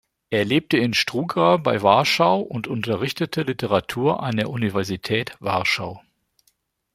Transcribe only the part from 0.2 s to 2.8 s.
Er lebte in Struga bei Warschau und